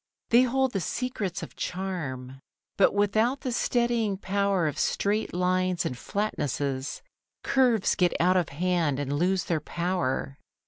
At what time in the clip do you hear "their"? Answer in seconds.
9.43-9.61